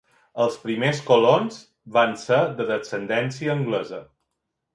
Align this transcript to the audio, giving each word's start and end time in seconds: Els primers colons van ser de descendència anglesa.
Els 0.45 0.55
primers 0.61 1.01
colons 1.09 1.59
van 1.99 2.17
ser 2.23 2.41
de 2.61 2.67
descendència 2.73 3.53
anglesa. 3.59 4.03